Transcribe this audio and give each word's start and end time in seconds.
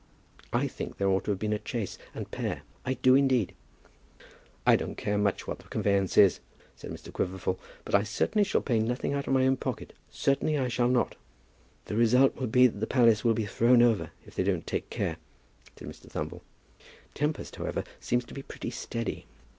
I 0.51 0.67
think 0.67 0.97
there 0.97 1.07
ought 1.07 1.25
to 1.25 1.29
have 1.29 1.37
been 1.37 1.53
a 1.53 1.59
chaise 1.63 1.99
and 2.15 2.31
pair; 2.31 2.63
I 2.83 2.95
do 2.95 3.13
indeed." 3.13 3.53
"I 4.65 4.75
don't 4.75 4.97
care 4.97 5.15
much 5.15 5.45
what 5.45 5.59
the 5.59 5.67
conveyance 5.67 6.17
is," 6.17 6.39
said 6.75 6.89
Mr. 6.89 7.13
Quiverful; 7.13 7.59
"but 7.85 7.93
I 7.93 8.01
certainly 8.01 8.43
shall 8.43 8.61
pay 8.63 8.79
nothing 8.79 9.11
more 9.11 9.19
out 9.19 9.27
of 9.27 9.33
my 9.33 9.45
own 9.45 9.57
pocket; 9.57 9.93
certainly 10.09 10.57
I 10.57 10.69
shall 10.69 10.87
not." 10.89 11.17
"The 11.85 11.95
result 11.95 12.35
will 12.37 12.47
be 12.47 12.65
that 12.65 12.79
the 12.79 12.87
palace 12.87 13.23
will 13.23 13.35
be 13.35 13.45
thrown 13.45 13.83
over 13.83 14.09
if 14.25 14.33
they 14.33 14.43
don't 14.43 14.65
take 14.65 14.89
care," 14.89 15.17
said 15.77 15.87
Mr. 15.87 16.09
Thumble. 16.09 16.41
"Tempest, 17.13 17.57
however, 17.57 17.83
seems 17.99 18.25
to 18.25 18.33
be 18.33 18.41
pretty 18.41 18.71
steady. 18.71 19.27